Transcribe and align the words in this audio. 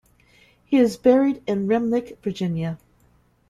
He 0.65 0.77
is 0.77 0.97
buried 0.97 1.43
in 1.45 1.67
Remlik, 1.67 2.23
Virginia. 2.23 2.79